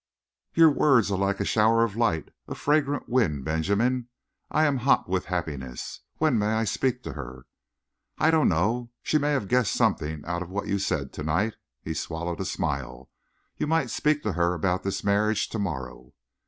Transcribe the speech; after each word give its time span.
"Your 0.55 0.71
words 0.71 1.11
are 1.11 1.17
like 1.19 1.39
a 1.39 1.45
shower 1.45 1.83
of 1.83 1.95
light, 1.95 2.29
a 2.47 2.55
fragrant 2.55 3.07
wind. 3.07 3.45
Benjamin, 3.45 4.07
I 4.49 4.65
am 4.65 4.77
hot 4.77 5.07
with 5.07 5.25
happiness! 5.25 5.99
When 6.17 6.39
may 6.39 6.47
I 6.53 6.63
speak 6.63 7.03
to 7.03 7.13
her?" 7.13 7.45
"I 8.17 8.31
don't 8.31 8.49
know. 8.49 8.89
She 9.03 9.19
may 9.19 9.33
have 9.33 9.47
guessed 9.47 9.73
something 9.75 10.25
out 10.25 10.41
of 10.41 10.49
what 10.49 10.65
you 10.67 10.79
said 10.79 11.13
to 11.13 11.23
night." 11.23 11.53
He 11.83 11.93
swallowed 11.93 12.39
a 12.39 12.45
smile. 12.45 13.11
"You 13.59 13.67
might 13.67 13.91
speak 13.91 14.23
to 14.23 14.31
her 14.33 14.55
about 14.55 14.81
this 14.81 15.03
marriage 15.03 15.49
to 15.49 15.59
morrow." 15.59 16.13